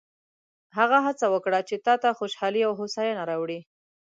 هغه 0.77 0.97
هڅه 1.05 1.25
وکړه 1.33 1.59
چې 1.67 1.75
تا 1.85 1.93
ته 2.01 2.09
خوشحالي 2.19 2.61
او 2.67 2.73
هوساینه 2.81 3.23
راوړي. 3.29 3.59